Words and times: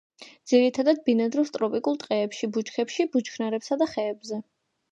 ძირითადად 0.51 1.01
ბინადრობს 1.09 1.53
ტროპიკულ 1.59 2.01
ტყეებში, 2.05 2.51
ბუჩქებში, 2.57 3.07
ბუჩქნარებსა 3.17 3.81
და 3.85 3.93
ხეებზე. 3.95 4.45